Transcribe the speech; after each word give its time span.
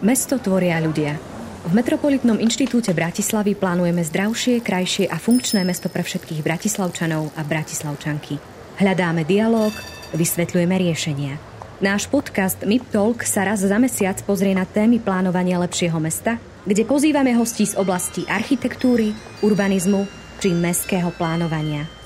Mesto 0.00 0.40
tvoria 0.40 0.80
ľudia. 0.80 1.12
V 1.60 1.76
Metropolitnom 1.76 2.40
inštitúte 2.40 2.96
Bratislavy 2.96 3.52
plánujeme 3.52 4.00
zdravšie, 4.00 4.64
krajšie 4.64 5.04
a 5.04 5.20
funkčné 5.20 5.60
mesto 5.60 5.92
pre 5.92 6.00
všetkých 6.00 6.40
bratislavčanov 6.40 7.36
a 7.36 7.44
bratislavčanky. 7.44 8.40
Hľadáme 8.80 9.28
dialog, 9.28 9.68
vysvetľujeme 10.16 10.72
riešenia. 10.72 11.36
Náš 11.84 12.08
podcast 12.08 12.64
MIP 12.64 12.88
Talk 12.88 13.28
sa 13.28 13.44
raz 13.44 13.60
za 13.60 13.76
mesiac 13.76 14.16
pozrie 14.24 14.56
na 14.56 14.64
témy 14.64 15.04
plánovania 15.04 15.60
lepšieho 15.60 16.00
mesta, 16.00 16.40
kde 16.64 16.88
pozývame 16.88 17.36
hostí 17.36 17.68
z 17.68 17.76
oblasti 17.76 18.24
architektúry, 18.24 19.12
urbanizmu 19.44 20.08
či 20.40 20.56
mestského 20.56 21.12
plánovania. 21.12 21.99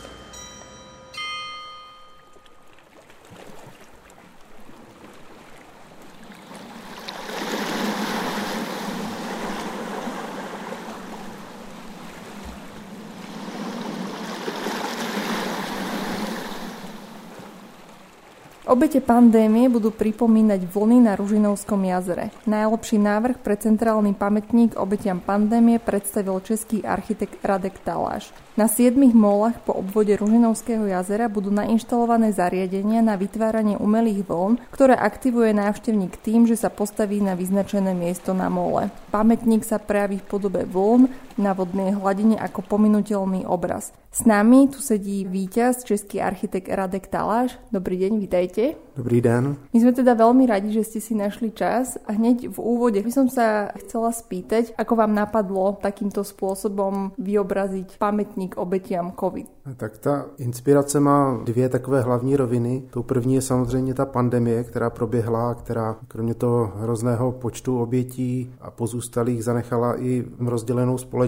Obete 18.75 18.99
pandémie 18.99 19.71
budú 19.71 19.95
pripomínať 19.95 20.67
vlny 20.67 21.07
na 21.07 21.15
Ružinovskom 21.15 21.79
jazere. 21.87 22.35
Najlepší 22.43 22.99
návrh 22.99 23.39
pre 23.39 23.55
centrálny 23.55 24.19
pamätník 24.19 24.75
obetiam 24.75 25.23
pandémie 25.23 25.79
predstavil 25.79 26.43
český 26.43 26.83
architekt 26.83 27.39
Radek 27.47 27.79
Taláš. 27.87 28.35
Na 28.59 28.67
siedmých 28.67 29.15
molách 29.15 29.63
po 29.63 29.79
obvode 29.79 30.19
Ružinovského 30.19 30.91
jazera 30.91 31.31
budú 31.31 31.55
nainštalované 31.55 32.35
zariadenia 32.35 32.99
na 32.99 33.15
vytváranie 33.15 33.79
umelých 33.79 34.27
vln, 34.27 34.59
ktoré 34.75 34.99
aktivuje 34.99 35.55
návštevník 35.55 36.19
tým, 36.19 36.51
že 36.51 36.59
sa 36.59 36.67
postaví 36.67 37.23
na 37.23 37.39
vyznačené 37.39 37.95
miesto 37.95 38.35
na 38.35 38.51
mole. 38.51 38.91
Pamätník 39.15 39.63
sa 39.63 39.79
prejaví 39.79 40.19
v 40.19 40.27
podobe 40.27 40.67
vln 40.67 41.15
na 41.37 41.53
vodnej 41.53 41.95
hladine 41.99 42.39
ako 42.39 42.63
pominutelný 42.63 43.47
obraz. 43.47 43.93
S 44.15 44.23
nami 44.23 44.71
tu 44.71 44.79
sedí 44.79 45.27
víťaz, 45.27 45.83
český 45.83 46.23
architekt 46.23 46.71
Radek 46.71 47.11
Taláš. 47.11 47.59
Dobrý 47.75 47.99
deň, 47.99 48.13
vítajte. 48.23 48.79
Dobrý 48.95 49.19
den. 49.19 49.59
My 49.75 49.79
sme 49.83 49.91
teda 49.91 50.15
veľmi 50.15 50.47
radi, 50.47 50.71
že 50.71 50.87
ste 50.87 51.01
si 51.03 51.19
našli 51.19 51.51
čas 51.51 51.99
a 52.07 52.15
hneď 52.15 52.47
v 52.47 52.59
úvode 52.63 53.03
by 53.03 53.11
som 53.11 53.27
sa 53.27 53.75
chcela 53.83 54.15
spýtať, 54.15 54.79
ako 54.79 54.95
vám 54.95 55.19
napadlo 55.19 55.75
takýmto 55.83 56.23
spôsobom 56.23 57.11
vyobraziť 57.19 57.99
pamätník 57.99 58.55
obetiam 58.55 59.11
COVID. 59.19 59.67
Tak 59.77 59.99
ta 59.99 60.31
inspirace 60.39 61.01
má 61.01 61.41
dvě 61.45 61.69
takové 61.69 62.01
hlavní 62.01 62.37
roviny. 62.37 62.83
Tou 62.91 63.03
první 63.03 63.35
je 63.35 63.43
samozřejmě 63.43 63.95
ta 63.95 64.07
pandemie, 64.07 64.65
která 64.65 64.91
proběhla, 64.91 65.55
která 65.55 65.97
kromě 66.09 66.35
toho 66.35 66.73
hrozného 66.77 67.33
počtu 67.33 67.83
obětí 67.83 68.55
a 68.61 68.71
pozůstalých 68.71 69.45
zanechala 69.45 70.01
i 70.01 70.25
rozdělenou 70.39 70.99
společnost. 70.99 71.24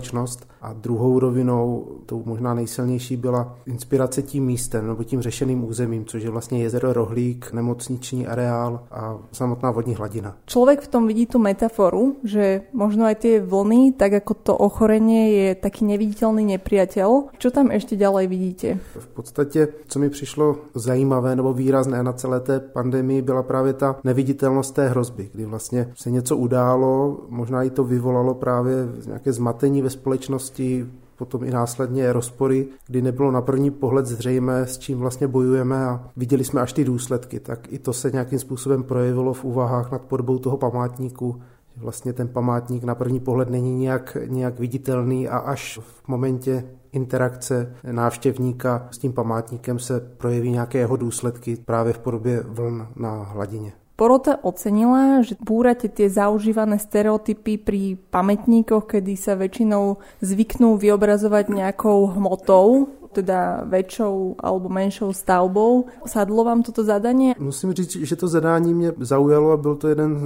A 0.61 0.73
druhou 0.73 1.19
rovinou, 1.19 1.87
tou 2.07 2.23
možná 2.27 2.55
nejsilnější, 2.55 3.17
byla 3.17 3.57
inspirace 3.67 4.23
tím 4.23 4.45
místem 4.45 4.87
nebo 4.87 5.05
tím 5.05 5.23
řešeným 5.23 5.65
územím, 5.65 6.05
což 6.05 6.23
je 6.23 6.31
vlastně 6.31 6.63
jezero 6.63 6.93
Rohlík, 6.93 7.53
nemocniční 7.53 8.27
areál 8.27 8.81
a 8.91 9.19
samotná 9.33 9.71
vodní 9.71 9.95
hladina. 9.95 10.37
Človek 10.47 10.81
v 10.81 10.89
tom 10.89 11.07
vidí 11.07 11.27
tu 11.27 11.39
metaforu, 11.39 12.17
že 12.25 12.61
možno 12.73 13.05
aj 13.05 13.15
tie 13.15 13.41
vlny, 13.41 13.93
tak 13.95 14.13
ako 14.13 14.35
to 14.35 14.53
ochorenie 14.57 15.31
je 15.31 15.49
taký 15.55 15.85
neviditeľný 15.85 16.45
nepriateľ. 16.57 17.39
Čo 17.39 17.49
tam 17.51 17.71
ešte 17.71 17.97
ďalej 17.97 18.27
vidíte? 18.27 18.69
V 18.99 19.07
podstatě, 19.07 19.69
co 19.89 19.99
mi 19.99 20.11
přišlo 20.11 20.57
zajímavé 20.75 21.37
nebo 21.37 21.53
výrazné 21.53 22.03
na 22.03 22.13
celé 22.13 22.41
té 22.41 22.61
pandemii, 22.61 23.23
byla 23.23 23.43
právě 23.43 23.73
ta 23.73 23.97
neviditelnost 24.05 24.75
té 24.75 24.89
hrozby, 24.89 25.31
kdy 25.33 25.45
vlastně 25.45 25.93
se 25.95 26.11
něco 26.11 26.37
událo, 26.37 27.21
možná 27.29 27.63
i 27.63 27.71
to 27.71 27.85
vyvolalo 27.85 28.35
právě 28.35 28.75
nějaké 29.07 29.33
zmatení 29.33 29.83
ve 29.87 29.91
společnosti, 29.91 30.87
potom 31.17 31.45
i 31.45 31.51
následně 31.51 32.13
rozpory, 32.13 32.69
kdy 32.87 33.03
nebylo 33.03 33.31
na 33.31 33.43
první 33.43 33.71
pohled 33.71 34.07
zřejmé, 34.07 34.67
s 34.67 34.79
čím 34.79 34.99
vlastně 34.99 35.29
bojujeme 35.29 35.85
a 35.85 36.11
viděli 36.17 36.45
jsme 36.45 36.61
až 36.61 36.73
ty 36.73 36.85
důsledky, 36.85 37.41
tak 37.41 37.73
i 37.73 37.79
to 37.79 37.93
se 37.93 38.11
nějakým 38.11 38.39
způsobem 38.39 38.83
projevilo 38.83 39.35
v 39.35 39.45
úvahách 39.45 39.93
nad 39.93 40.03
podobou 40.03 40.39
toho 40.39 40.57
památníku. 40.57 41.41
Vlastně 41.77 42.13
ten 42.13 42.29
památník 42.29 42.85
na 42.85 42.95
první 42.95 43.21
pohled 43.21 43.51
není 43.51 43.75
nějak, 43.75 44.17
nějak 44.27 44.59
viditelný 44.59 45.29
a 45.29 45.39
až 45.39 45.79
v 45.83 46.09
momentě 46.09 46.65
interakce 46.93 47.75
návštěvníka 47.93 48.89
s 48.91 48.99
tím 48.99 49.13
památníkem 49.13 49.79
se 49.79 50.01
projeví 50.01 50.51
nějaké 50.51 50.79
jeho 50.79 50.97
důsledky 50.97 51.57
právě 51.57 51.93
v 51.93 51.99
podobě 51.99 52.43
vln 52.49 52.87
na 52.97 53.23
hladině. 53.23 53.73
Porota 53.97 54.37
ocenila, 54.45 55.25
že 55.25 55.41
búrate 55.41 55.89
tie 55.89 56.13
zaužívané 56.13 56.77
stereotypy 56.77 57.57
pri 57.57 57.83
pamätníkoch, 58.13 58.93
kedy 58.93 59.17
sa 59.17 59.41
väčšinou 59.41 59.97
zvyknú 60.21 60.77
vyobrazovať 60.77 61.49
nejakou 61.49 62.13
hmotou, 62.13 62.93
teda 63.17 63.65
väčšou 63.65 64.37
alebo 64.37 64.69
menšou 64.69 65.13
stavbou. 65.13 65.89
Sadlo 66.05 66.45
vám 66.45 66.63
toto 66.63 66.85
zadanie? 66.85 67.35
Musím 67.39 67.73
říct, 67.73 67.97
že 67.97 68.17
to 68.17 68.29
zadání 68.29 68.75
mě 68.75 68.93
zaujalo 69.01 69.53
a 69.53 69.57
byl 69.57 69.77
to 69.77 69.89
jeden 69.89 70.19
z 70.19 70.23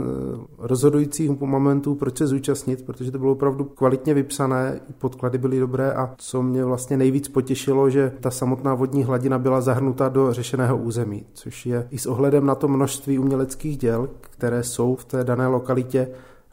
rozhodujících 0.58 1.30
momentů, 1.30 1.94
proč 1.94 2.18
se 2.18 2.26
zúčastnit, 2.26 2.82
protože 2.86 3.10
to 3.10 3.18
bylo 3.18 3.32
opravdu 3.32 3.64
kvalitně 3.64 4.14
vypsané, 4.14 4.80
podklady 4.98 5.38
byly 5.38 5.60
dobré 5.60 5.92
a 5.92 6.14
co 6.18 6.42
mě 6.42 6.64
vlastně 6.64 6.96
nejvíc 6.96 7.28
potěšilo, 7.28 7.90
že 7.90 8.12
ta 8.20 8.30
samotná 8.30 8.74
vodní 8.74 9.04
hladina 9.04 9.38
byla 9.38 9.60
zahrnuta 9.60 10.08
do 10.08 10.32
řešeného 10.32 10.76
území, 10.76 11.26
což 11.32 11.66
je 11.66 11.86
i 11.90 11.98
s 11.98 12.06
ohledem 12.06 12.46
na 12.46 12.54
to 12.54 12.68
množství 12.68 13.18
uměleckých 13.18 13.78
děl, 13.78 14.08
které 14.20 14.62
jsou 14.62 14.94
v 14.94 15.04
té 15.04 15.24
dané 15.24 15.46
lokalitě, 15.46 16.08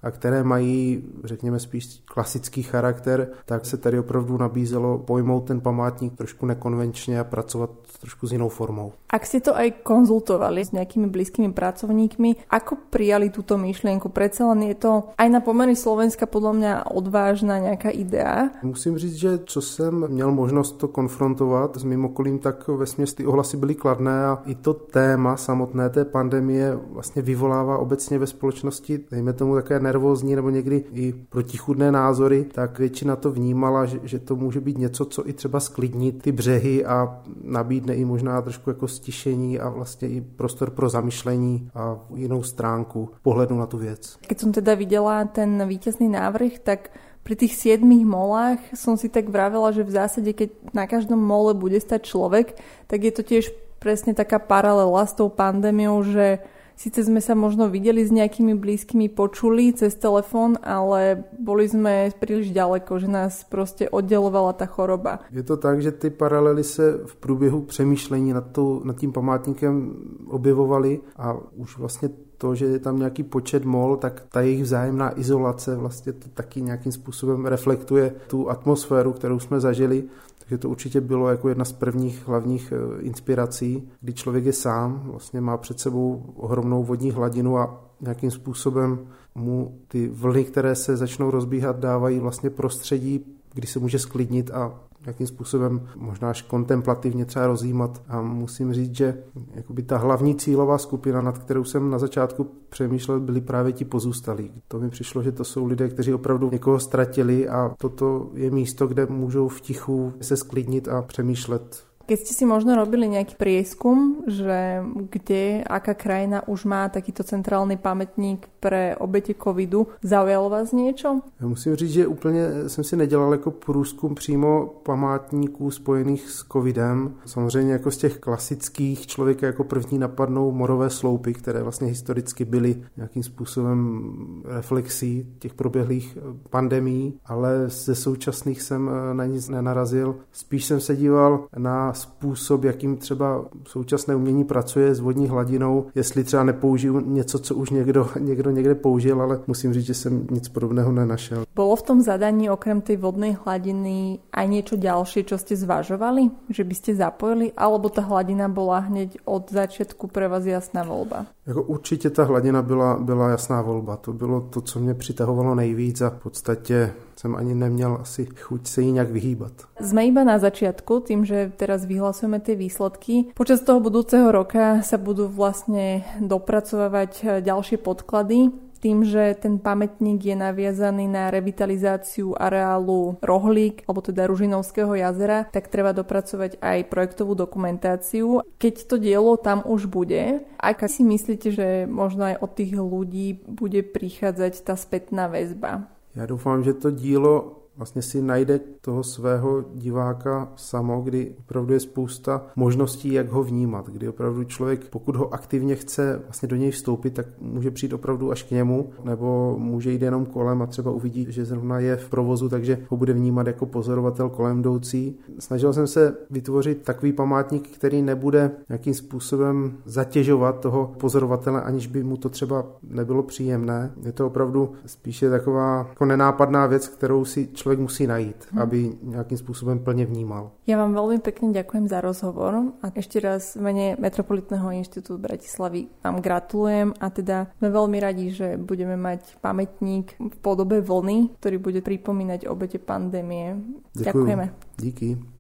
a 0.08 0.12
které 0.12 0.44
mají, 0.44 1.04
řekněme, 1.24 1.60
spíš 1.60 2.02
klasický 2.06 2.64
charakter, 2.64 3.28
tak 3.46 3.66
se 3.66 3.78
tady 3.78 4.00
opravdu 4.00 4.38
nabízelo 4.38 4.98
pojmout 4.98 5.44
ten 5.44 5.62
památník 5.62 6.18
trošku 6.18 6.46
nekonvenčně 6.46 7.20
a 7.20 7.24
pracovat 7.24 7.70
trošku 8.02 8.28
s 8.28 8.32
jinou 8.32 8.50
formou. 8.50 8.92
Ak 9.08 9.24
ste 9.24 9.40
to 9.40 9.56
aj 9.56 9.88
konzultovali 9.88 10.64
s 10.64 10.76
nejakými 10.76 11.08
blízkymi 11.08 11.56
pracovníkmi, 11.56 12.52
ako 12.52 12.92
prijali 12.92 13.32
túto 13.32 13.56
myšlienku? 13.56 14.12
Predsa 14.12 14.52
len 14.52 14.68
je 14.68 14.76
to 14.76 14.92
aj 15.16 15.28
na 15.32 15.40
pomery 15.40 15.76
Slovenska 15.76 16.28
podľa 16.28 16.54
mňa 16.54 16.74
odvážna 16.92 17.60
nejaká 17.60 17.92
idea. 17.92 18.52
Musím 18.64 18.98
říct, 18.98 19.16
že 19.16 19.32
co 19.46 19.62
jsem 19.62 20.08
měl 20.08 20.32
možnost 20.32 20.72
to 20.72 20.88
konfrontovat 20.88 21.78
s 21.78 21.84
mým 21.84 22.06
okolím, 22.06 22.40
tak 22.40 22.68
ve 22.68 22.86
ty 23.16 23.26
ohlasy 23.26 23.58
byly 23.58 23.76
kladné 23.76 24.26
a 24.26 24.42
i 24.46 24.56
to 24.56 24.74
téma 24.74 25.38
samotné 25.38 25.90
té 25.90 26.06
pandemie 26.06 26.80
vlastně 26.92 27.22
vyvolává 27.22 27.78
obecně 27.78 28.20
ve 28.20 28.28
společnosti, 28.28 29.00
dejme 29.12 29.34
tomu 29.34 29.56
také 29.56 29.80
nervózní 29.98 30.36
nebo 30.36 30.50
někdy 30.50 30.84
i 30.94 31.14
protichudné 31.30 31.92
názory, 31.92 32.46
tak 32.54 32.80
většina 32.80 33.16
to 33.16 33.32
vnímala, 33.32 33.86
že, 33.86 34.00
že 34.04 34.20
to 34.20 34.36
může 34.36 34.62
být 34.62 34.78
něco, 34.78 35.06
co 35.06 35.30
i 35.30 35.34
třeba 35.34 35.60
sklidní 35.60 36.12
ty 36.12 36.32
břehy 36.32 36.86
a 36.86 37.22
nabídne 37.44 37.96
i 37.96 38.06
možná 38.06 38.42
trošku 38.42 38.70
jako 38.70 38.88
stišení 38.88 39.60
a 39.60 39.70
vlastně 39.70 40.08
i 40.08 40.22
prostor 40.22 40.70
pro 40.70 40.90
zamyšlení 40.90 41.70
a 41.76 41.98
jinou 42.16 42.44
stránku 42.44 43.10
pohledu 43.22 43.58
na 43.58 43.66
tu 43.66 43.78
věc. 43.78 44.18
Keď 44.28 44.38
som 44.38 44.52
teda 44.54 44.78
videla 44.78 45.26
ten 45.26 45.68
vítězný 45.68 46.10
návrh, 46.10 46.60
tak 46.62 46.94
pri 47.24 47.36
tých 47.36 47.58
siedmých 47.58 48.06
molách 48.06 48.60
som 48.78 48.96
si 48.96 49.10
tak 49.10 49.28
vravela, 49.28 49.74
že 49.74 49.84
v 49.84 49.92
zásade, 49.92 50.32
keď 50.32 50.50
na 50.78 50.86
každom 50.88 51.20
mole 51.20 51.58
bude 51.58 51.82
stať 51.82 52.06
človek, 52.06 52.56
tak 52.88 53.04
je 53.04 53.12
to 53.12 53.24
tiež 53.26 53.52
presne 53.82 54.14
taká 54.14 54.40
paralela 54.40 55.04
s 55.04 55.18
tou 55.18 55.28
pandémiou, 55.28 56.06
že 56.06 56.40
Sice 56.78 57.02
sme 57.02 57.26
sa 57.26 57.34
možno 57.34 57.74
videli 57.74 58.06
s 58.06 58.14
nejakými 58.14 58.54
blízkymi, 58.54 59.10
počuli 59.10 59.74
cez 59.74 59.98
telefón, 59.98 60.62
ale 60.62 61.26
boli 61.42 61.66
sme 61.66 62.14
príliš 62.14 62.54
ďaleko, 62.54 63.02
že 63.02 63.08
nás 63.10 63.44
prostě 63.50 63.90
oddelovala 63.90 64.54
ta 64.54 64.66
choroba. 64.66 65.20
Je 65.32 65.44
to 65.44 65.58
tak, 65.58 65.82
že 65.82 65.92
ty 65.92 66.10
paralely 66.10 66.64
se 66.64 67.02
v 67.06 67.16
průběhu 67.16 67.62
přemýšlení 67.62 68.34
nad, 68.34 68.58
nad 68.84 68.96
tím 68.96 69.12
památníkem 69.12 69.96
objevovaly 70.28 71.00
a 71.18 71.34
už 71.56 71.78
vlastně 71.78 72.10
to, 72.38 72.56
že 72.56 72.66
je 72.66 72.80
tam 72.80 72.98
nějaký 72.98 73.24
počet 73.24 73.66
mol, 73.66 73.98
tak 73.98 74.24
ta 74.30 74.42
jejich 74.42 74.64
vzájemná 74.64 75.20
izolace 75.20 75.76
vlastně 75.76 76.14
to 76.14 76.30
taky 76.34 76.62
nějakým 76.62 76.92
způsobem 76.92 77.46
reflektuje 77.46 78.14
tu 78.28 78.50
atmosféru, 78.50 79.14
kterou 79.14 79.40
jsme 79.40 79.60
zažili. 79.60 80.04
Takže 80.40 80.58
to 80.58 80.70
určitě 80.70 81.02
bylo 81.02 81.30
jako 81.30 81.50
jedna 81.50 81.66
z 81.66 81.72
prvních 81.72 82.28
hlavních 82.28 82.74
eh, 82.76 83.02
inspirací, 83.02 83.90
kdy 84.02 84.14
člověk 84.14 84.46
je 84.46 84.54
sám, 84.54 85.02
vlastně 85.06 85.42
má 85.42 85.58
před 85.58 85.80
sebou 85.80 86.34
ohromnou 86.36 86.84
vodní 86.84 87.12
hladinu 87.12 87.58
a 87.58 87.84
nějakým 88.02 88.32
způsobem 88.32 89.00
mu 89.36 89.78
ty 89.88 90.08
vlny, 90.08 90.44
které 90.44 90.76
se 90.76 90.98
začnou 90.98 91.32
rozbíhat, 91.32 91.80
dávají 91.80 92.20
vlastně 92.20 92.50
prostředí, 92.50 93.26
kdy 93.54 93.68
se 93.68 93.80
může 93.80 94.00
sklidnit 94.00 94.52
a 94.52 94.80
jakým 95.08 95.28
způsobem 95.28 95.88
možná 95.96 96.30
až 96.30 96.42
kontemplativně 96.42 97.26
třeba 97.26 97.48
rozjímat. 97.48 98.02
A 98.08 98.22
musím 98.22 98.74
říct, 98.74 98.96
že 98.96 99.18
jakoby 99.54 99.84
ta 99.84 99.98
hlavní 99.98 100.36
cílová 100.36 100.78
skupina, 100.78 101.22
nad 101.22 101.38
kterou 101.38 101.64
jsem 101.64 101.90
na 101.90 102.00
začátku 102.00 102.52
přemýšlel, 102.70 103.20
byli 103.20 103.42
právě 103.42 103.74
ti 103.74 103.86
pozůstalí. 103.86 104.52
To 104.68 104.80
mi 104.80 104.90
přišlo, 104.90 105.24
že 105.24 105.32
to 105.32 105.44
jsou 105.44 105.66
lidé, 105.66 105.90
kteří 105.90 106.14
opravdu 106.14 106.50
někoho 106.52 106.80
ztratili 106.80 107.50
a 107.50 107.76
toto 107.78 108.30
je 108.34 108.52
místo, 108.52 108.88
kde 108.88 109.06
můžou 109.06 109.48
v 109.48 109.62
tichu 109.62 110.14
se 110.22 110.38
sklidnit 110.38 110.88
a 110.88 111.02
přemýšlet 111.02 111.84
Keď 112.08 112.18
ste 112.24 112.34
si 112.34 112.46
možno 112.48 112.72
robili 112.72 113.04
nejaký 113.12 113.36
prieskum, 113.36 114.24
že 114.32 114.80
kde, 115.12 115.60
aká 115.68 115.92
krajina 115.92 116.40
už 116.48 116.64
má 116.64 116.88
takýto 116.88 117.20
centrálny 117.28 117.76
pamätník 117.76 118.48
pre 118.64 118.96
obete 118.96 119.36
covidu, 119.36 119.92
zaujalo 120.00 120.48
vás 120.50 120.72
niečo? 120.72 121.20
Já 121.42 121.48
musím 121.48 121.76
říct, 121.76 121.92
že 121.92 122.08
úplně 122.08 122.44
jsem 122.68 122.84
si 122.84 122.96
nedělal 122.96 123.32
jako 123.32 123.52
průzkum 123.52 124.16
přímo 124.16 124.66
památníků 124.84 125.72
spojených 125.72 126.30
s 126.30 126.44
covidem. 126.52 127.14
Samozřejmě 127.26 127.74
jako 127.74 127.92
z 127.92 127.98
těch 127.98 128.18
klasických 128.18 129.08
člověka 129.08 129.46
jako 129.46 129.64
první 129.64 130.00
napadnou 130.00 130.52
morové 130.52 130.90
sloupy, 130.90 131.34
které 131.34 131.64
vlastně 131.64 131.88
historicky 131.88 132.46
byly 132.46 132.84
nějakým 132.98 133.24
způsobem 133.24 134.08
reflexí 134.46 135.28
těch 135.40 135.54
proběhlých 135.54 136.18
pandemí, 136.50 137.20
ale 137.26 137.64
ze 137.68 137.96
současných 137.96 138.62
jsem 138.62 138.90
eh, 138.90 139.14
na 139.14 139.26
nic 139.26 139.50
nenarazil. 139.50 140.16
Spíš 140.32 140.66
jsem 140.66 140.80
se 140.80 140.96
díval 140.96 141.48
na 141.58 141.97
způsob, 141.98 142.64
jakým 142.64 142.98
třeba 142.98 143.46
současné 143.68 144.16
umění 144.16 144.44
pracuje 144.44 144.96
s 144.96 145.00
vodní 145.00 145.28
hladinou, 145.28 145.86
jestli 145.96 146.24
třeba 146.24 146.44
nepoužiju 146.44 147.00
něco, 147.00 147.40
co 147.40 147.56
už 147.56 147.70
někdo, 147.70 148.10
někdo 148.20 148.52
někde 148.52 148.76
použil, 148.76 149.22
ale 149.22 149.40
musím 149.48 149.74
říct, 149.74 149.86
že 149.86 149.94
jsem 149.94 150.28
nic 150.32 150.50
podobného 150.50 150.92
nenašel. 150.92 151.44
Bylo 151.56 151.76
v 151.76 151.82
tom 151.82 152.02
zadaní 152.02 152.50
okrem 152.50 152.82
tej 152.82 152.98
vodnej 152.98 153.38
hladiny 153.46 154.20
aj 154.34 154.46
niečo 154.48 154.76
ďalšie, 154.78 155.26
čo 155.26 155.38
ste 155.38 155.58
zvažovali? 155.58 156.30
Že 156.50 156.64
by 156.64 156.76
ste 156.76 156.92
zapojili? 156.96 157.52
Alebo 157.58 157.90
ta 157.90 158.06
hladina 158.06 158.48
bola 158.48 158.86
hneď 158.86 159.18
od 159.26 159.50
začiatku 159.50 160.08
pre 160.08 160.30
vás 160.30 160.46
jasná 160.46 160.84
volba? 160.86 161.26
Jako 161.48 161.64
určitě 161.64 162.10
ta 162.10 162.24
hladina 162.24 162.62
byla, 162.62 163.00
byla 163.00 163.30
jasná 163.30 163.62
volba. 163.62 163.98
To 163.98 164.14
bylo 164.14 164.42
to, 164.42 164.62
co 164.62 164.80
mě 164.80 164.94
přitahovalo 164.94 165.56
nejvíc 165.56 166.02
a 166.02 166.10
v 166.10 166.20
podstatě 166.24 166.92
jsem 167.16 167.36
ani 167.36 167.56
neměl 167.56 167.98
asi 168.02 168.26
chuť 168.26 168.68
se 168.68 168.82
jí 168.82 168.92
nějak 168.92 169.12
vyhýbat. 169.12 169.52
Sme 169.82 170.06
iba 170.06 170.28
na 170.28 170.38
začiatku, 170.38 171.00
tým, 171.00 171.26
že 171.26 171.50
teraz 171.56 171.88
vyhlasujeme 171.88 172.38
tie 172.44 172.60
výsledky. 172.60 173.34
Počas 173.34 173.64
toho 173.64 173.80
budúceho 173.80 174.30
roka 174.30 174.84
sa 174.84 174.98
budú 175.00 175.32
vlastne 175.32 176.04
dopracovať 176.22 177.42
ďalšie 177.42 177.78
podklady 177.82 178.67
tým, 178.78 179.04
že 179.04 179.34
ten 179.38 179.58
pamätník 179.58 180.22
je 180.22 180.36
naviazaný 180.38 181.10
na 181.10 181.34
revitalizáciu 181.34 182.38
areálu 182.38 183.18
Rohlík, 183.20 183.84
alebo 183.90 184.02
teda 184.06 184.30
Ružinovského 184.30 184.94
jazera, 184.94 185.50
tak 185.50 185.68
treba 185.68 185.92
dopracovať 185.92 186.62
aj 186.62 186.88
projektovú 186.88 187.34
dokumentáciu. 187.34 188.46
Keď 188.62 188.76
to 188.86 188.96
dielo 189.02 189.36
tam 189.38 189.66
už 189.66 189.90
bude, 189.90 190.46
aká 190.62 190.86
si 190.86 191.02
myslíte, 191.02 191.50
že 191.52 191.68
možno 191.90 192.30
aj 192.34 192.36
od 192.42 192.52
tých 192.54 192.74
ľudí 192.78 193.42
bude 193.46 193.82
prichádzať 193.82 194.54
tá 194.62 194.78
spätná 194.78 195.28
väzba? 195.28 195.90
Já 196.16 196.26
doufám, 196.26 196.64
že 196.64 196.74
to 196.74 196.92
dílo 196.92 197.62
vlastně 197.78 198.02
si 198.02 198.22
najde 198.22 198.60
toho 198.82 199.04
svého 199.04 199.64
diváka 199.74 200.52
samo, 200.56 201.02
kdy 201.02 201.36
opravdu 201.40 201.74
je 201.74 201.80
spousta 201.80 202.46
možností, 202.56 203.14
jak 203.14 203.30
ho 203.30 203.44
vnímat, 203.44 203.90
kdy 203.90 204.10
opravdu 204.10 204.44
člověk, 204.44 204.90
pokud 204.90 205.16
ho 205.16 205.34
aktivně 205.34 205.76
chce 205.76 206.22
vlastně 206.24 206.48
do 206.48 206.56
něj 206.56 206.72
vstoupit, 206.72 207.14
tak 207.14 207.26
může 207.42 207.72
přijít 207.72 207.94
opravdu 207.94 208.32
až 208.32 208.44
k 208.44 208.52
němu, 208.52 208.90
nebo 209.04 209.56
může 209.60 209.92
jít 209.92 210.02
jenom 210.02 210.26
kolem 210.26 210.62
a 210.62 210.66
třeba 210.66 210.92
uvidí, 210.92 211.26
že 211.30 211.46
zrovna 211.46 211.80
je 211.80 211.96
v 211.96 212.10
provozu, 212.10 212.50
takže 212.50 212.78
ho 212.90 212.98
bude 212.98 213.14
vnímat 213.14 213.48
jako 213.48 213.66
pozorovatel 213.66 214.30
kolem 214.30 214.60
jdoucí. 214.60 215.18
Snažil 215.40 215.74
jsem 215.74 215.88
se 215.88 216.16
vytvořit 216.30 216.82
takový 216.84 217.14
památník, 217.14 217.70
který 217.70 218.02
nebude 218.02 218.52
nějakým 218.70 218.94
způsobem 218.94 219.78
zatěžovat 219.86 220.60
toho 220.60 220.94
pozorovatele, 221.00 221.62
aniž 221.62 221.88
by 221.88 222.04
mu 222.04 222.18
to 222.18 222.30
třeba 222.30 222.66
nebylo 222.84 223.24
příjemné. 223.24 223.92
Je 224.04 224.12
to 224.12 224.28
opravdu 224.28 224.72
spíše 224.86 225.30
taková 225.30 225.86
jako 225.90 226.06
nenápadná 226.06 226.66
věc, 226.66 226.88
kterou 226.88 227.26
si 227.26 227.48
člověk 227.54 227.67
člověk 227.68 227.80
musí 227.80 228.08
najít, 228.08 228.48
hmm. 228.52 228.62
aby 228.62 228.92
nějakým 229.04 229.38
způsobem 229.38 229.80
plně 229.80 230.06
vnímal. 230.06 230.52
Ja 230.68 230.80
vám 230.80 230.96
veľmi 230.96 231.20
pekne 231.20 231.52
ďakujem 231.52 231.92
za 231.92 232.00
rozhovor 232.00 232.72
a 232.80 232.88
ešte 232.96 233.20
raz 233.20 233.60
v 233.60 233.68
mene 233.68 233.86
Metropolitného 234.00 234.72
inštitútu 234.72 235.20
Bratislavy 235.20 235.92
vám 236.00 236.24
gratulujem 236.24 236.96
a 236.96 237.12
teda 237.12 237.52
sme 237.60 237.68
veľmi 237.68 237.98
radi, 238.00 238.32
že 238.32 238.56
budeme 238.56 238.96
mať 238.96 239.36
pamätník 239.44 240.16
v 240.16 240.38
podobe 240.40 240.80
vlny, 240.80 241.36
ktorý 241.44 241.58
bude 241.60 241.84
pripomínať 241.84 242.48
obete 242.48 242.80
pandémie. 242.80 243.60
Ďakujem. 243.92 244.16
Ďakujeme. 244.16 244.46
Díky. 244.80 245.36